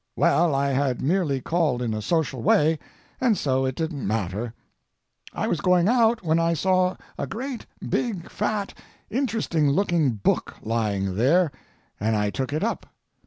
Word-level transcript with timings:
Well, 0.15 0.55
I 0.55 0.69
had 0.69 0.99
merely 0.99 1.41
called 1.41 1.79
in 1.79 1.93
a 1.93 2.01
social 2.01 2.41
way, 2.41 2.79
and 3.19 3.37
so 3.37 3.65
it 3.67 3.75
didn't 3.75 4.07
matter. 4.07 4.55
I 5.31 5.45
was 5.47 5.61
going 5.61 5.87
out 5.87 6.23
when 6.23 6.39
I 6.39 6.55
saw 6.55 6.95
a 7.19 7.27
great 7.27 7.67
big, 7.87 8.27
fat, 8.27 8.73
interesting 9.11 9.69
looking 9.69 10.13
book 10.13 10.55
lying 10.63 11.13
there, 11.17 11.51
and 11.99 12.15
I 12.15 12.31
took 12.31 12.51
it 12.51 12.63
up. 12.63 12.87